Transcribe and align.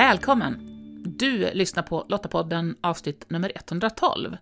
Välkommen! 0.00 0.58
Du 1.18 1.50
lyssnar 1.52 1.82
på 1.82 2.06
Lottapodden 2.08 2.76
avsnitt 2.80 3.30
nummer 3.30 3.52
112. 3.54 4.36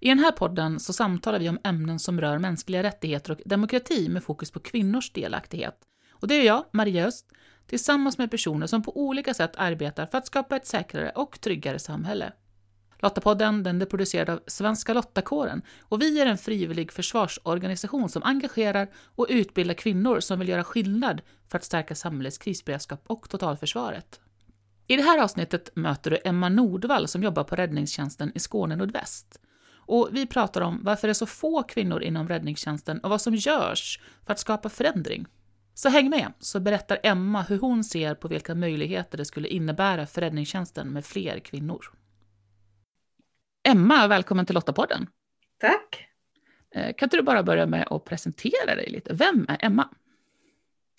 I 0.00 0.08
den 0.08 0.18
här 0.18 0.32
podden 0.32 0.80
så 0.80 0.92
samtalar 0.92 1.38
vi 1.38 1.48
om 1.48 1.58
ämnen 1.64 1.98
som 1.98 2.20
rör 2.20 2.38
mänskliga 2.38 2.82
rättigheter 2.82 3.32
och 3.32 3.40
demokrati 3.44 4.08
med 4.08 4.24
fokus 4.24 4.50
på 4.50 4.60
kvinnors 4.60 5.12
delaktighet. 5.12 5.74
Och 6.10 6.28
det 6.28 6.34
är 6.34 6.42
jag, 6.42 6.64
Maria 6.72 7.06
Öst, 7.06 7.26
tillsammans 7.66 8.18
med 8.18 8.30
personer 8.30 8.66
som 8.66 8.82
på 8.82 8.96
olika 8.96 9.34
sätt 9.34 9.52
arbetar 9.56 10.06
för 10.06 10.18
att 10.18 10.26
skapa 10.26 10.56
ett 10.56 10.66
säkrare 10.66 11.10
och 11.10 11.40
tryggare 11.40 11.78
samhälle. 11.78 12.32
Lottapodden 12.98 13.62
den 13.62 13.82
är 13.82 13.86
producerad 13.86 14.30
av 14.30 14.40
Svenska 14.46 14.94
Lottakåren 14.94 15.62
och 15.80 16.02
vi 16.02 16.20
är 16.20 16.26
en 16.26 16.38
frivillig 16.38 16.92
försvarsorganisation 16.92 18.08
som 18.08 18.22
engagerar 18.22 18.88
och 19.16 19.26
utbildar 19.28 19.74
kvinnor 19.74 20.20
som 20.20 20.38
vill 20.38 20.48
göra 20.48 20.64
skillnad 20.64 21.22
för 21.48 21.58
att 21.58 21.64
stärka 21.64 21.94
samhällets 21.94 22.38
krisberedskap 22.38 23.04
och 23.06 23.28
totalförsvaret. 23.28 24.21
I 24.92 24.96
det 24.96 25.02
här 25.02 25.18
avsnittet 25.18 25.70
möter 25.76 26.10
du 26.10 26.18
Emma 26.24 26.48
Nordvall 26.48 27.08
som 27.08 27.22
jobbar 27.22 27.44
på 27.44 27.56
räddningstjänsten 27.56 28.32
i 28.34 28.38
Skåne 28.38 28.76
nordväst. 28.76 29.40
Och 29.74 30.08
vi 30.12 30.26
pratar 30.26 30.60
om 30.60 30.80
varför 30.82 31.08
det 31.08 31.12
är 31.12 31.14
så 31.14 31.26
få 31.26 31.62
kvinnor 31.62 32.02
inom 32.02 32.28
räddningstjänsten 32.28 32.98
och 32.98 33.10
vad 33.10 33.20
som 33.20 33.34
görs 33.34 34.00
för 34.26 34.32
att 34.32 34.38
skapa 34.38 34.68
förändring. 34.68 35.26
Så 35.74 35.88
häng 35.88 36.10
med, 36.10 36.32
så 36.38 36.60
berättar 36.60 36.98
Emma 37.02 37.42
hur 37.42 37.58
hon 37.58 37.84
ser 37.84 38.14
på 38.14 38.28
vilka 38.28 38.54
möjligheter 38.54 39.18
det 39.18 39.24
skulle 39.24 39.48
innebära 39.48 40.06
för 40.06 40.20
räddningstjänsten 40.20 40.92
med 40.92 41.04
fler 41.04 41.38
kvinnor. 41.38 41.84
Emma, 43.68 44.06
välkommen 44.06 44.46
till 44.46 44.54
Lottapodden. 44.54 45.06
Tack. 45.60 46.08
Eh, 46.74 46.94
kan 46.94 47.06
inte 47.06 47.16
du 47.16 47.22
bara 47.22 47.42
börja 47.42 47.66
med 47.66 47.86
att 47.90 48.04
presentera 48.04 48.74
dig 48.74 48.90
lite? 48.90 49.14
Vem 49.14 49.46
är 49.48 49.56
Emma? 49.60 49.88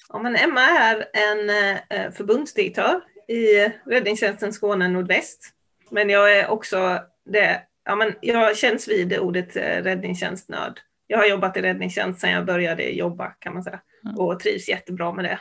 Ja, 0.10 0.20
men 0.20 0.36
Emma 0.36 0.62
är 0.62 1.06
en 1.14 1.50
eh, 1.90 2.12
förbundsdirektör 2.12 3.02
i 3.28 3.72
Räddningstjänsten 3.86 4.54
Skåne 4.54 4.88
nordväst. 4.88 5.50
Men 5.90 6.10
jag 6.10 6.38
är 6.40 6.48
också 6.50 7.00
det, 7.26 7.62
ja, 7.86 7.96
men 7.96 8.14
jag 8.22 8.58
känns 8.58 8.88
vid 8.88 9.18
ordet 9.18 9.56
eh, 9.56 9.62
räddningstjänstnörd. 9.62 10.80
Jag 11.08 11.18
har 11.18 11.26
jobbat 11.26 11.58
i 11.58 11.62
räddningstjänst 11.62 12.22
sedan 12.22 12.32
jag 12.32 12.46
började 12.46 12.84
jobba 12.84 13.28
kan 13.28 13.54
man 13.54 13.64
säga 13.64 13.80
och 14.18 14.40
trivs 14.40 14.70
jättebra 14.70 15.14
med 15.14 15.26
det 15.26 15.40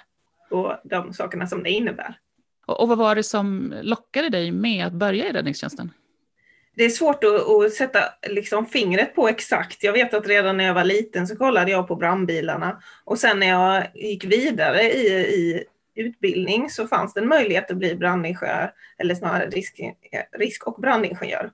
och 0.50 0.77
de 0.84 1.12
sakerna 1.12 1.47
som 1.47 1.62
det 1.62 1.70
innebär. 1.70 2.19
Och, 2.66 2.80
och 2.80 2.88
vad 2.88 2.98
var 2.98 3.14
det 3.14 3.22
som 3.22 3.75
lockade 3.83 4.28
dig 4.28 4.53
med 4.53 4.86
att 4.86 4.92
börja 4.92 5.28
i 5.28 5.33
räddningstjänsten? 5.33 5.91
det 6.75 6.84
är 6.84 6.91
svårt 6.91 7.25
att, 7.25 7.48
att, 7.48 7.72
sätta 7.72 8.00
liksom 8.28 8.66
fingret 8.66 9.14
på 9.14 9.28
exakt. 9.28 9.84
Jag 9.84 9.92
vet 9.92 10.14
att 10.14 10.27
redan 10.27 10.56
när 10.56 10.64
jag 10.64 10.75
var 10.75 10.84
liten 10.84 11.27
så 11.27 11.36
kollade 11.36 11.70
jag 11.70 11.88
på 11.88 11.97
brandbilarna 11.97 12.83
och 13.05 13.19
sen 13.19 13.41
när 13.41 13.48
jag 13.48 13.86
gick 13.94 14.25
vidare 14.25 14.83
i, 14.83 15.08
i 15.10 15.64
utbildning 15.95 16.71
så 16.71 16.87
fanns 16.87 17.15
det 17.15 17.21
en 17.21 17.29
möjlighet 17.29 17.71
att 17.71 17.77
bli 17.77 17.95
brandingenjör 17.95 18.73
eller 18.98 19.15
snarare 19.15 19.47
risk, 19.47 19.81
risk 20.39 20.67
och 20.67 20.81
brandingenjör. 20.81 21.51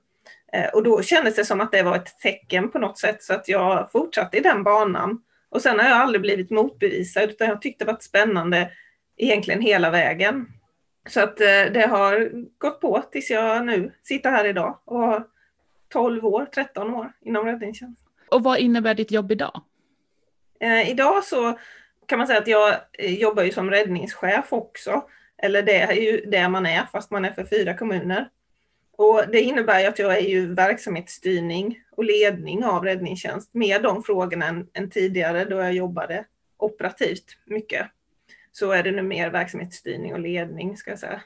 Eh, 0.53 0.69
och 0.69 0.83
då 0.83 1.01
kändes 1.01 1.35
det 1.35 1.45
som 1.45 1.61
att 1.61 1.71
det 1.71 1.83
var 1.83 1.95
ett 1.95 2.19
tecken 2.19 2.71
på 2.71 2.79
något 2.79 2.99
sätt 2.99 3.23
så 3.23 3.33
att 3.33 3.47
jag 3.47 3.91
fortsatte 3.91 4.37
i 4.37 4.41
den 4.41 4.63
banan. 4.63 5.21
Och 5.49 5.61
sen 5.61 5.79
har 5.79 5.85
jag 5.85 5.97
aldrig 5.97 6.21
blivit 6.21 6.49
motbevisad 6.49 7.29
utan 7.29 7.47
jag 7.47 7.61
tyckte 7.61 7.85
det 7.85 7.91
var 7.91 7.97
spännande 7.99 8.71
egentligen 9.17 9.61
hela 9.61 9.89
vägen. 9.89 10.47
Så 11.09 11.19
att 11.19 11.41
eh, 11.41 11.65
det 11.73 11.87
har 11.89 12.31
gått 12.57 12.81
på 12.81 13.03
tills 13.11 13.29
jag 13.29 13.65
nu 13.65 13.93
sitter 14.03 14.31
här 14.31 14.45
idag 14.45 14.79
och 14.85 14.99
har 14.99 15.27
12 15.89 16.25
år, 16.25 16.45
13 16.45 16.93
år 16.93 17.11
inom 17.21 17.45
räddningstjänst. 17.45 18.01
Och 18.29 18.43
vad 18.43 18.59
innebär 18.59 18.93
ditt 18.93 19.11
jobb 19.11 19.31
idag? 19.31 19.61
Eh, 20.59 20.89
idag 20.89 21.23
så 21.23 21.59
kan 22.09 22.17
man 22.17 22.27
säga 22.27 22.39
att 22.39 22.47
jag 22.47 22.75
eh, 22.93 23.13
jobbar 23.13 23.43
ju 23.43 23.51
som 23.51 23.71
räddningschef 23.71 24.53
också. 24.53 25.03
Eller 25.37 25.61
det 25.61 25.81
är 25.81 25.93
ju 25.93 26.21
det 26.25 26.49
man 26.49 26.65
är, 26.65 26.85
fast 26.91 27.11
man 27.11 27.25
är 27.25 27.31
för 27.31 27.45
fyra 27.45 27.73
kommuner. 27.73 28.29
Och 28.97 29.23
det 29.31 29.41
innebär 29.41 29.79
ju 29.79 29.85
att 29.85 29.99
jag 29.99 30.17
är 30.17 30.29
ju 30.29 30.53
verksamhetsstyrning 30.53 31.79
och 31.91 32.03
ledning 32.03 32.65
av 32.65 32.83
räddningstjänst 32.83 33.53
med 33.53 33.83
de 33.83 34.03
frågorna 34.03 34.45
än, 34.45 34.67
än 34.73 34.89
tidigare 34.89 35.45
då 35.45 35.55
jag 35.57 35.73
jobbade 35.73 36.25
operativt 36.57 37.37
mycket 37.45 37.87
så 38.51 38.71
är 38.71 38.83
det 38.83 38.91
nu 38.91 39.01
mer 39.01 39.29
verksamhetsstyrning 39.29 40.13
och 40.13 40.19
ledning 40.19 40.77
ska 40.77 40.91
jag 40.91 40.99
säga. 40.99 41.21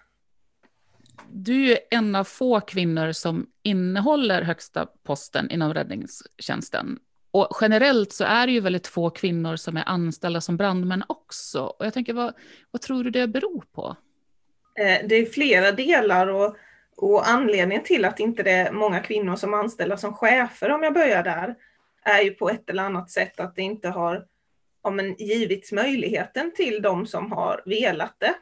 Du 1.32 1.64
är 1.64 1.68
ju 1.68 1.78
en 1.90 2.16
av 2.16 2.24
få 2.24 2.62
kvinnor 2.62 3.12
som 3.12 3.48
innehåller 3.64 4.42
högsta 4.42 4.88
posten 5.04 5.52
inom 5.52 5.74
räddningstjänsten. 5.74 7.00
Och 7.34 7.58
generellt 7.62 8.14
så 8.14 8.24
är 8.24 8.48
det 8.48 8.54
ju 8.54 8.60
väldigt 8.60 8.88
få 8.88 9.10
kvinnor 9.10 9.56
som 9.56 9.78
är 9.78 9.84
anställda 9.86 10.42
som 10.42 10.58
brandmän 10.58 11.04
också. 11.08 11.62
Och 11.64 11.86
jag 11.86 11.94
tänker, 11.94 12.14
vad, 12.14 12.34
vad 12.72 12.82
tror 12.82 13.04
du 13.04 13.10
det 13.10 13.28
beror 13.28 13.64
på? 13.72 13.96
Eh, 14.80 15.08
det 15.08 15.16
är 15.16 15.26
flera 15.26 15.72
delar 15.72 16.28
och, 16.28 16.56
och 16.98 17.30
anledningen 17.30 17.84
till 17.84 18.06
att 18.06 18.20
inte 18.20 18.44
det 18.44 18.52
är 18.52 18.72
många 18.72 19.00
kvinnor 19.00 19.36
som 19.36 19.54
anställda 19.54 19.98
som 19.98 20.14
chefer, 20.14 20.72
om 20.72 20.84
jag 20.84 20.94
börjar 20.94 21.24
där, 21.24 21.56
är 22.04 22.22
ju 22.22 22.32
på 22.32 22.50
ett 22.50 22.70
eller 22.70 22.84
annat 22.84 23.12
sätt 23.12 23.40
att 23.40 23.56
det 23.56 23.62
inte 23.62 23.90
har 23.90 24.26
ja, 24.84 24.90
men, 24.90 25.16
givits 25.16 25.72
möjligheten 25.72 26.52
till 26.56 26.82
de 26.82 27.08
som 27.08 27.32
har 27.32 27.62
velat 27.66 28.16
det. 28.20 28.34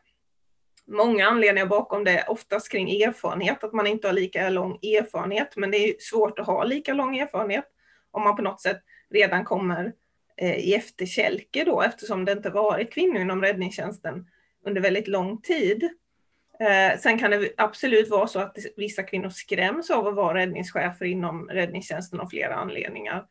Många 0.87 1.27
anledningar 1.27 1.67
bakom 1.67 2.03
det, 2.03 2.25
oftast 2.27 2.71
kring 2.71 3.01
erfarenhet, 3.01 3.63
att 3.63 3.73
man 3.73 3.87
inte 3.87 4.07
har 4.07 4.13
lika 4.13 4.49
lång 4.49 4.71
erfarenhet, 4.71 5.53
men 5.55 5.71
det 5.71 5.77
är 5.77 5.95
svårt 5.99 6.39
att 6.39 6.45
ha 6.45 6.63
lika 6.63 6.93
lång 6.93 7.17
erfarenhet 7.17 7.65
om 8.11 8.23
man 8.23 8.35
på 8.35 8.41
något 8.41 8.61
sätt 8.61 8.81
redan 9.09 9.45
kommer 9.45 9.93
eh, 10.37 10.55
i 10.55 10.75
efterkälke 10.75 11.63
då, 11.63 11.81
eftersom 11.81 12.25
det 12.25 12.31
inte 12.31 12.49
varit 12.49 12.93
kvinnor 12.93 13.21
inom 13.21 13.41
räddningstjänsten 13.41 14.27
under 14.65 14.81
väldigt 14.81 15.07
lång 15.07 15.41
tid. 15.41 15.89
Eh, 16.59 16.99
sen 16.99 17.19
kan 17.19 17.31
det 17.31 17.49
absolut 17.57 18.09
vara 18.09 18.27
så 18.27 18.39
att 18.39 18.57
vissa 18.77 19.03
kvinnor 19.03 19.29
skräms 19.29 19.89
av 19.89 20.07
att 20.07 20.15
vara 20.15 20.37
räddningschefer 20.37 21.05
inom 21.05 21.49
räddningstjänsten 21.49 22.19
av 22.19 22.27
flera 22.27 22.55
anledningar. 22.55 23.25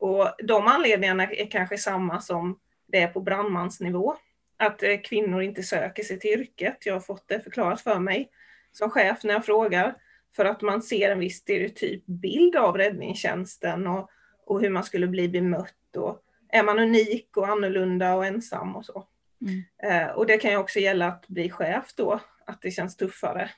Och 0.00 0.30
de 0.42 0.66
anledningarna 0.66 1.24
är 1.24 1.50
kanske 1.50 1.78
samma 1.78 2.20
som 2.20 2.58
det 2.86 2.98
är 2.98 3.08
på 3.08 3.20
brandmansnivå. 3.20 4.16
Att 4.56 4.82
eh, 4.82 5.00
kvinnor 5.04 5.42
inte 5.42 5.62
söker 5.62 6.02
sig 6.02 6.18
till 6.18 6.40
yrket. 6.40 6.86
Jag 6.86 6.94
har 6.94 7.00
fått 7.00 7.28
det 7.28 7.40
förklarat 7.40 7.80
för 7.80 7.98
mig 7.98 8.30
som 8.72 8.90
chef 8.90 9.24
när 9.24 9.34
jag 9.34 9.46
frågar. 9.46 9.94
För 10.36 10.44
att 10.44 10.62
man 10.62 10.82
ser 10.82 11.10
en 11.10 11.18
viss 11.18 11.36
stereotyp 11.36 12.06
bild 12.06 12.56
av 12.56 12.76
räddningstjänsten 12.76 13.86
och, 13.86 14.10
och 14.48 14.60
hur 14.60 14.70
man 14.70 14.84
skulle 14.84 15.06
bli 15.06 15.28
bemött. 15.28 15.96
Och 15.96 16.22
är 16.48 16.62
man 16.62 16.78
unik 16.78 17.36
och 17.36 17.48
annorlunda 17.48 18.14
och 18.14 18.26
ensam 18.26 18.76
och 18.76 18.84
så. 18.84 19.06
Mm. 19.40 19.62
Eh, 19.82 20.10
och 20.10 20.26
det 20.26 20.38
kan 20.38 20.50
ju 20.50 20.56
också 20.56 20.78
gälla 20.78 21.06
att 21.06 21.28
bli 21.28 21.50
chef 21.50 21.92
då, 21.94 22.20
att 22.46 22.62
det 22.62 22.70
känns 22.70 22.96
tuffare. 22.96 23.50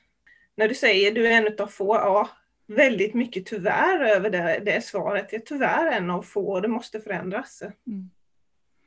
När 0.55 0.67
du 0.67 0.75
säger 0.75 1.11
du 1.11 1.27
är 1.27 1.31
en 1.31 1.55
av 1.59 1.67
få, 1.67 1.95
ja 1.95 2.29
väldigt 2.67 3.13
mycket 3.13 3.45
tyvärr 3.45 3.99
över 3.99 4.29
det, 4.29 4.61
det 4.65 4.85
svaret. 4.85 5.27
Det 5.29 5.35
är 5.35 5.39
tyvärr 5.39 5.91
en 5.91 6.11
av 6.11 6.21
få 6.21 6.51
och 6.51 6.61
det 6.61 6.67
måste 6.67 6.99
förändras. 6.99 7.61
Mm. 7.61 8.09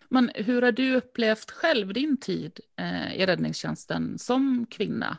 Men 0.09 0.31
hur 0.35 0.63
har 0.63 0.73
du 0.73 0.97
upplevt 0.97 1.51
själv 1.51 1.93
din 1.93 2.17
tid 2.17 2.61
eh, 2.77 3.17
i 3.17 3.27
räddningstjänsten 3.27 4.19
som 4.19 4.67
kvinna? 4.71 5.19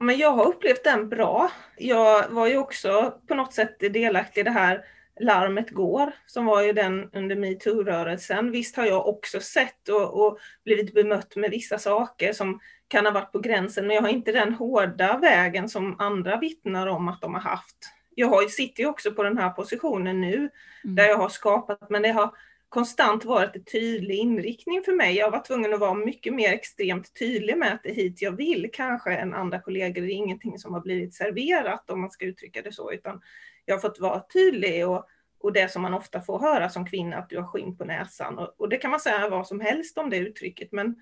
Men 0.00 0.18
jag 0.18 0.30
har 0.30 0.46
upplevt 0.46 0.84
den 0.84 1.08
bra. 1.08 1.52
Jag 1.76 2.28
var 2.28 2.46
ju 2.46 2.58
också 2.58 3.20
på 3.26 3.34
något 3.34 3.54
sätt 3.54 3.80
delaktig 3.80 4.40
i 4.40 4.44
det 4.44 4.50
här 4.50 4.84
Larmet 5.20 5.70
går, 5.70 6.12
som 6.26 6.46
var 6.46 6.62
ju 6.62 6.72
den 6.72 7.10
under 7.12 7.36
metoo-rörelsen. 7.36 8.50
Visst 8.50 8.76
har 8.76 8.86
jag 8.86 9.08
också 9.08 9.40
sett 9.40 9.88
och, 9.88 10.26
och, 10.26 10.38
blivit 10.64 10.94
bemött 10.94 11.36
med 11.36 11.50
vissa 11.50 11.78
saker 11.78 12.32
som 12.32 12.60
kan 12.88 13.06
ha 13.06 13.12
varit 13.12 13.32
på 13.32 13.38
gränsen, 13.38 13.86
men 13.86 13.96
jag 13.96 14.02
har 14.02 14.08
inte 14.08 14.32
den 14.32 14.54
hårda 14.54 15.18
vägen 15.18 15.68
som 15.68 16.00
andra 16.00 16.36
vittnar 16.36 16.86
om 16.86 17.08
att 17.08 17.20
de 17.20 17.34
har 17.34 17.40
haft. 17.40 17.76
Jag 18.14 18.28
har, 18.28 18.48
sitter 18.48 18.82
ju 18.82 18.88
också 18.88 19.12
på 19.12 19.22
den 19.22 19.38
här 19.38 19.50
positionen 19.50 20.20
nu, 20.20 20.34
mm. 20.34 20.50
där 20.82 21.04
jag 21.04 21.16
har 21.16 21.28
skapat, 21.28 21.90
men 21.90 22.02
det 22.02 22.08
har 22.08 22.34
konstant 22.68 23.24
varit 23.24 23.56
en 23.56 23.64
tydlig 23.64 24.18
inriktning 24.18 24.82
för 24.82 24.92
mig. 24.92 25.16
Jag 25.16 25.30
var 25.30 25.40
tvungen 25.40 25.74
att 25.74 25.80
vara 25.80 25.94
mycket 25.94 26.34
mer 26.34 26.52
extremt 26.52 27.18
tydlig 27.18 27.58
med 27.58 27.72
att 27.72 27.82
det 27.82 27.90
är 27.90 27.94
hit 27.94 28.22
jag 28.22 28.32
vill, 28.32 28.70
kanske 28.72 29.16
än 29.16 29.34
andra 29.34 29.60
kollegor. 29.60 30.02
Det 30.02 30.12
är 30.12 30.14
ingenting 30.14 30.58
som 30.58 30.74
har 30.74 30.80
blivit 30.80 31.14
serverat, 31.14 31.90
om 31.90 32.00
man 32.00 32.10
ska 32.10 32.24
uttrycka 32.26 32.62
det 32.62 32.72
så, 32.72 32.92
utan 32.92 33.20
jag 33.68 33.74
har 33.74 33.80
fått 33.80 34.00
vara 34.00 34.20
tydlig 34.32 34.88
och, 34.88 35.06
och 35.40 35.52
det 35.52 35.72
som 35.72 35.82
man 35.82 35.94
ofta 35.94 36.20
får 36.20 36.38
höra 36.38 36.68
som 36.68 36.86
kvinna, 36.86 37.16
att 37.16 37.30
du 37.30 37.36
har 37.36 37.46
skinn 37.46 37.76
på 37.76 37.84
näsan. 37.84 38.38
Och, 38.38 38.54
och 38.60 38.68
det 38.68 38.76
kan 38.76 38.90
man 38.90 39.00
säga 39.00 39.28
vad 39.28 39.46
som 39.46 39.60
helst 39.60 39.98
om 39.98 40.10
det 40.10 40.16
uttrycket, 40.16 40.72
men 40.72 40.96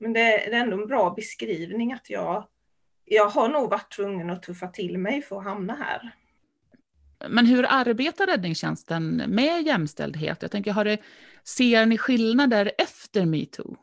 men 0.00 0.12
det, 0.12 0.20
det 0.20 0.56
är 0.56 0.60
ändå 0.60 0.80
en 0.80 0.86
bra 0.86 1.10
beskrivning 1.10 1.92
att 1.92 2.10
jag, 2.10 2.48
jag 3.04 3.28
har 3.28 3.48
nog 3.48 3.70
varit 3.70 3.92
tvungen 3.92 4.30
att 4.30 4.42
tuffa 4.42 4.66
till 4.66 4.98
mig 4.98 5.22
för 5.22 5.38
att 5.38 5.44
hamna 5.44 5.74
här. 5.74 6.10
Men 7.28 7.46
hur 7.46 7.66
arbetar 7.68 8.26
räddningstjänsten 8.26 9.22
med 9.26 9.62
jämställdhet? 9.62 10.42
Jag 10.42 10.50
tänker, 10.50 10.72
har 10.72 10.84
det, 10.84 10.98
ser 11.44 11.86
ni 11.86 11.98
skillnader 11.98 12.72
efter 12.78 13.26
metoo? 13.26 13.76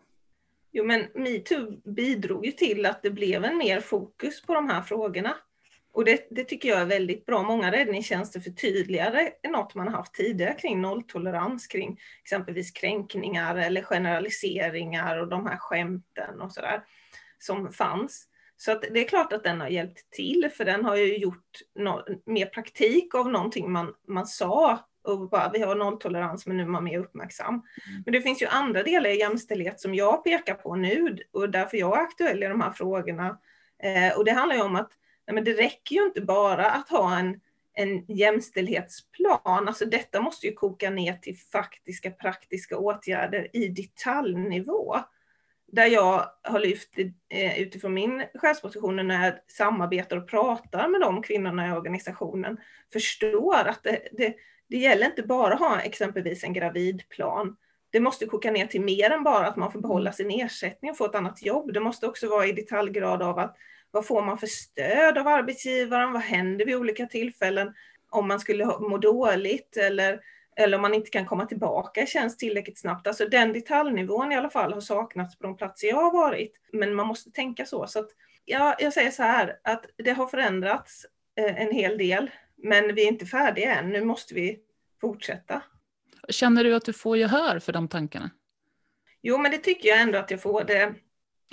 Jo, 0.71 0.85
men 0.85 1.07
metoo 1.15 1.81
bidrog 1.85 2.45
ju 2.45 2.51
till 2.51 2.85
att 2.85 3.01
det 3.01 3.11
blev 3.11 3.45
en 3.45 3.57
mer 3.57 3.79
fokus 3.79 4.41
på 4.41 4.53
de 4.53 4.69
här 4.69 4.81
frågorna. 4.81 5.35
Och 5.97 6.05
det, 6.05 6.27
det, 6.29 6.43
tycker 6.43 6.69
jag 6.69 6.81
är 6.81 6.85
väldigt 6.85 7.25
bra. 7.25 7.43
Många 7.43 7.71
räddningstjänster 7.71 8.39
förtydligade 8.39 9.31
något 9.49 9.75
man 9.75 9.87
har 9.87 9.97
haft 9.97 10.13
tidigare 10.13 10.53
kring 10.53 10.81
nolltolerans 10.81 11.67
kring 11.67 11.99
exempelvis 12.23 12.71
kränkningar 12.71 13.55
eller 13.55 13.81
generaliseringar 13.81 15.17
och 15.17 15.27
de 15.27 15.45
här 15.45 15.57
skämten 15.57 16.41
och 16.41 16.51
sådär 16.51 16.83
som 17.39 17.71
fanns. 17.73 18.27
Så 18.57 18.71
att 18.71 18.81
det 18.81 18.99
är 18.99 19.07
klart 19.07 19.33
att 19.33 19.43
den 19.43 19.61
har 19.61 19.67
hjälpt 19.67 20.11
till, 20.11 20.49
för 20.57 20.65
den 20.65 20.85
har 20.85 20.95
ju 20.95 21.17
gjort 21.17 21.51
no 21.75 22.03
mer 22.25 22.45
praktik 22.45 23.15
av 23.15 23.29
någonting 23.29 23.71
man, 23.71 23.93
man 24.07 24.27
sa. 24.27 24.79
Och 25.03 25.29
bara, 25.29 25.51
vi 25.53 25.61
har 25.61 25.75
nolltolerans 25.75 26.47
men 26.47 26.57
nu 26.57 26.63
är 26.63 26.67
man 26.67 26.83
mer 26.83 26.99
uppmärksam. 26.99 27.53
Mm. 27.53 27.63
Men 28.05 28.13
det 28.13 28.21
finns 28.21 28.41
ju 28.41 28.45
andra 28.47 28.83
delar 28.83 29.09
i 29.09 29.19
jämställdhet 29.19 29.79
som 29.79 29.95
jag 29.95 30.23
pekar 30.23 30.53
på 30.53 30.75
nu 30.75 31.17
och 31.31 31.49
därför 31.49 31.77
jag 31.77 31.97
är 31.97 32.01
aktuell 32.01 32.43
i 32.43 32.47
de 32.47 32.61
här 32.61 32.71
frågorna. 32.71 33.37
Eh, 33.83 34.17
och 34.17 34.25
det 34.25 34.31
handlar 34.31 34.55
ju 34.55 34.61
om 34.61 34.75
att 34.75 34.91
nej, 35.27 35.35
men 35.35 35.43
det 35.43 35.53
räcker 35.53 35.95
ju 35.95 36.05
inte 36.05 36.21
bara 36.21 36.65
att 36.65 36.89
ha 36.89 37.19
en, 37.19 37.39
en 37.73 38.05
jämställdhetsplan. 38.07 39.67
Alltså 39.67 39.85
detta 39.85 40.21
måste 40.21 40.47
ju 40.47 40.53
koka 40.53 40.89
ner 40.89 41.13
till 41.13 41.37
faktiska 41.37 42.11
praktiska 42.11 42.77
åtgärder 42.77 43.47
i 43.53 43.67
detaljnivå 43.67 44.97
där 45.71 45.85
jag 45.85 46.25
har 46.43 46.59
lyft 46.59 46.97
eh, 47.29 47.61
utifrån 47.61 47.93
min 47.93 48.23
chefsposition 48.33 49.07
när 49.07 49.25
jag 49.25 49.33
samarbetar 49.47 50.17
och 50.17 50.27
pratar 50.27 50.87
med 50.87 51.01
de 51.01 51.21
kvinnorna 51.21 51.67
i 51.67 51.71
organisationen, 51.71 52.57
förstår 52.93 53.55
att 53.67 53.83
det, 53.83 54.07
det, 54.11 54.35
det 54.69 54.77
gäller 54.77 55.05
inte 55.05 55.23
bara 55.23 55.53
att 55.53 55.59
ha 55.59 55.81
exempelvis 55.81 56.43
en 56.43 56.53
gravidplan. 56.53 57.55
Det 57.89 57.99
måste 57.99 58.25
koka 58.25 58.51
ner 58.51 58.67
till 58.67 58.81
mer 58.81 59.11
än 59.11 59.23
bara 59.23 59.47
att 59.47 59.55
man 59.55 59.71
får 59.71 59.79
behålla 59.81 60.11
sin 60.11 60.31
ersättning 60.31 60.91
och 60.91 60.97
få 60.97 61.05
ett 61.05 61.15
annat 61.15 61.41
jobb. 61.41 61.73
Det 61.73 61.79
måste 61.79 62.07
också 62.07 62.29
vara 62.29 62.45
i 62.45 62.51
detaljgrad 62.51 63.21
av 63.21 63.39
att 63.39 63.57
vad 63.91 64.05
får 64.05 64.21
man 64.21 64.37
för 64.37 64.47
stöd 64.47 65.17
av 65.17 65.27
arbetsgivaren? 65.27 66.13
Vad 66.13 66.21
händer 66.21 66.65
vid 66.65 66.75
olika 66.75 67.05
tillfällen 67.05 67.73
om 68.09 68.27
man 68.27 68.39
skulle 68.39 68.65
må 68.65 68.97
dåligt 68.97 69.77
eller 69.77 70.19
eller 70.59 70.77
om 70.77 70.81
man 70.81 70.93
inte 70.93 71.09
kan 71.09 71.25
komma 71.25 71.45
tillbaka 71.45 72.01
i 72.01 72.07
tjänst 72.07 72.39
tillräckligt 72.39 72.79
snabbt. 72.79 73.07
Alltså 73.07 73.25
den 73.25 73.53
detaljnivån 73.53 74.31
i 74.31 74.35
alla 74.35 74.49
fall 74.49 74.73
har 74.73 74.81
saknats 74.81 75.37
på 75.37 75.43
de 75.43 75.57
platser 75.57 75.87
jag 75.87 75.95
har 75.95 76.13
varit. 76.13 76.53
Men 76.73 76.95
man 76.95 77.07
måste 77.07 77.31
tänka 77.31 77.65
så. 77.65 77.87
så 77.87 77.99
att, 77.99 78.09
ja, 78.45 78.75
jag 78.79 78.93
säger 78.93 79.11
så 79.11 79.23
här 79.23 79.59
att 79.63 79.85
det 79.97 80.11
har 80.11 80.27
förändrats 80.27 81.05
eh, 81.35 81.61
en 81.61 81.71
hel 81.71 81.97
del, 81.97 82.31
men 82.55 82.95
vi 82.95 83.03
är 83.03 83.07
inte 83.07 83.25
färdiga 83.25 83.75
än. 83.75 83.89
Nu 83.89 84.05
måste 84.05 84.33
vi 84.33 84.59
fortsätta. 85.01 85.61
Känner 86.29 86.63
du 86.63 86.75
att 86.75 86.85
du 86.85 86.93
får 86.93 87.17
gehör 87.17 87.59
för 87.59 87.73
de 87.73 87.87
tankarna? 87.87 88.29
Jo, 89.21 89.37
men 89.37 89.51
det 89.51 89.57
tycker 89.57 89.89
jag 89.89 90.01
ändå 90.01 90.17
att 90.17 90.31
jag 90.31 90.41
får. 90.41 90.63
det 90.63 90.93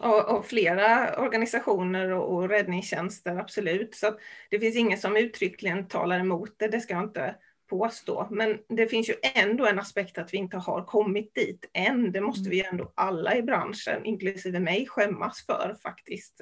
av, 0.03 0.43
flera 0.43 1.21
organisationer 1.21 2.11
och, 2.11 2.35
och 2.35 2.49
räddningstjänster, 2.49 3.37
absolut. 3.37 3.95
Så 3.95 4.19
det 4.51 4.61
finns 4.61 4.77
ingen 4.77 4.99
som 4.99 5.17
uttryckligen 5.17 5.89
talar 5.89 6.21
emot 6.21 6.55
det, 6.57 6.69
det 6.69 6.81
ska 6.81 6.95
jag 6.95 7.05
inte 7.05 7.35
påstå. 7.71 8.29
Men 8.31 8.59
det 8.69 8.87
finns 8.87 9.09
ju 9.09 9.15
ändå 9.35 9.67
en 9.67 9.79
aspekt 9.79 10.19
att 10.19 10.35
vi 10.35 10.39
inte 10.39 10.57
har 10.57 10.85
kommit 10.85 11.35
dit 11.35 11.71
än. 11.73 12.13
Det 12.13 12.21
måste 12.21 12.51
vi 12.51 12.65
ändå 12.65 12.93
alla 12.95 13.37
i 13.37 13.43
branschen, 13.43 14.05
inklusive 14.05 14.61
mig, 14.61 14.87
skämmas 14.87 15.47
för 15.47 15.77
faktiskt. 15.83 16.41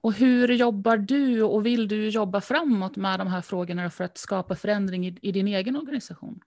Och 0.00 0.12
hur 0.12 0.48
jobbar 0.48 0.96
du 0.96 1.42
och 1.42 1.66
vill 1.66 1.88
du 1.88 2.08
jobba 2.08 2.40
framåt 2.40 2.96
med 2.96 3.20
de 3.20 3.28
här 3.28 3.40
frågorna 3.40 3.90
för 3.90 4.04
att 4.04 4.18
skapa 4.18 4.56
förändring 4.56 5.06
i, 5.06 5.18
i 5.22 5.32
din 5.32 5.48
egen 5.48 5.76
organisation? 5.76 6.40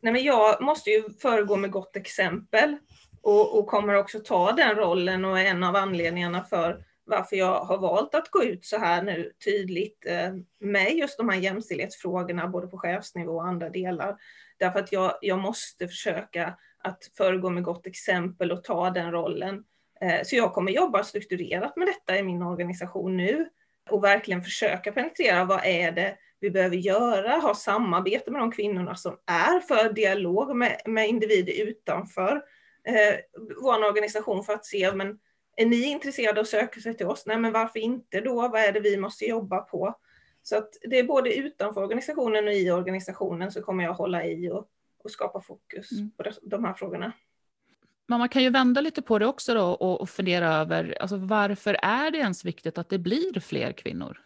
Nej, 0.00 0.12
men 0.12 0.24
jag 0.24 0.62
måste 0.62 0.90
ju 0.90 1.10
föregå 1.22 1.56
med 1.56 1.70
gott 1.70 1.96
exempel 1.96 2.76
och, 3.26 3.58
och 3.58 3.66
kommer 3.66 3.94
också 3.94 4.18
ta 4.18 4.52
den 4.52 4.74
rollen 4.74 5.24
och 5.24 5.40
är 5.40 5.44
en 5.44 5.64
av 5.64 5.76
anledningarna 5.76 6.44
för 6.44 6.84
varför 7.04 7.36
jag 7.36 7.60
har 7.60 7.78
valt 7.78 8.14
att 8.14 8.30
gå 8.30 8.44
ut 8.44 8.64
så 8.64 8.78
här 8.78 9.02
nu 9.02 9.32
tydligt 9.44 10.06
eh, 10.06 10.34
med 10.60 10.92
just 10.92 11.18
de 11.18 11.28
här 11.28 11.36
jämställdhetsfrågorna, 11.36 12.48
både 12.48 12.66
på 12.66 12.78
chefsnivå 12.78 13.32
och 13.32 13.46
andra 13.46 13.70
delar. 13.70 14.16
Därför 14.58 14.78
att 14.78 14.92
jag, 14.92 15.18
jag 15.20 15.38
måste 15.38 15.88
försöka 15.88 16.54
att 16.78 17.10
föregå 17.16 17.50
med 17.50 17.62
gott 17.62 17.86
exempel 17.86 18.52
och 18.52 18.64
ta 18.64 18.90
den 18.90 19.12
rollen. 19.12 19.64
Eh, 20.00 20.20
så 20.24 20.36
jag 20.36 20.54
kommer 20.54 20.72
jobba 20.72 21.04
strukturerat 21.04 21.76
med 21.76 21.88
detta 21.88 22.18
i 22.18 22.22
min 22.22 22.42
organisation 22.42 23.16
nu 23.16 23.48
och 23.90 24.04
verkligen 24.04 24.42
försöka 24.42 24.92
penetrera 24.92 25.44
vad 25.44 25.64
är 25.64 25.92
det 25.92 26.16
vi 26.40 26.50
behöver 26.50 26.76
göra, 26.76 27.32
ha 27.32 27.54
samarbete 27.54 28.30
med 28.30 28.40
de 28.40 28.52
kvinnorna 28.52 28.94
som 28.94 29.18
är 29.26 29.60
för 29.60 29.92
dialog 29.92 30.56
med, 30.56 30.80
med 30.84 31.08
individer 31.08 31.68
utanför 31.68 32.42
eh, 32.86 33.16
vår 33.62 33.84
organisation 33.84 34.44
för 34.44 34.52
att 34.52 34.66
se 34.66 34.92
men, 34.92 35.18
är 35.56 35.66
ni 35.66 35.82
intresserade 35.82 36.40
och 36.40 36.46
söker 36.46 36.80
sig 36.80 36.96
till 36.96 37.06
oss? 37.06 37.26
Nej, 37.26 37.38
men 37.38 37.52
varför 37.52 37.78
inte 37.78 38.20
då? 38.20 38.34
Vad 38.34 38.60
är 38.60 38.72
det 38.72 38.80
vi 38.80 38.96
måste 38.96 39.24
jobba 39.24 39.58
på? 39.58 39.94
Så 40.42 40.56
att 40.56 40.68
det 40.82 40.98
är 40.98 41.04
både 41.04 41.34
utanför 41.34 41.82
organisationen 41.82 42.46
och 42.46 42.52
i 42.52 42.70
organisationen 42.70 43.52
så 43.52 43.62
kommer 43.62 43.84
jag 43.84 43.94
hålla 43.94 44.24
i 44.24 44.50
och, 44.50 44.68
och 45.04 45.10
skapa 45.10 45.40
fokus 45.40 45.92
mm. 45.92 46.10
på 46.10 46.24
de 46.42 46.64
här 46.64 46.74
frågorna. 46.74 47.12
Men 48.08 48.18
man 48.18 48.28
kan 48.28 48.42
ju 48.42 48.50
vända 48.50 48.80
lite 48.80 49.02
på 49.02 49.18
det 49.18 49.26
också 49.26 49.54
då 49.54 49.64
och, 49.64 50.00
och 50.00 50.10
fundera 50.10 50.54
över 50.54 50.96
alltså 51.00 51.16
varför 51.16 51.76
är 51.82 52.10
det 52.10 52.18
ens 52.18 52.44
viktigt 52.44 52.78
att 52.78 52.88
det 52.88 52.98
blir 52.98 53.40
fler 53.40 53.72
kvinnor? 53.72 54.22